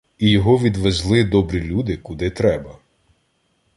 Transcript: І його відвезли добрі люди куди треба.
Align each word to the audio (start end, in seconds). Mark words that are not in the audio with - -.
І 0.17 0.29
його 0.29 0.57
відвезли 0.59 1.23
добрі 1.23 1.61
люди 1.61 1.97
куди 1.97 2.29
треба. 2.29 2.77